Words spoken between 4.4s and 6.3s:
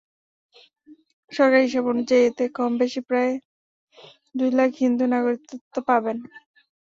লাখ হিন্দু নাগরিকত্ব পাবেন।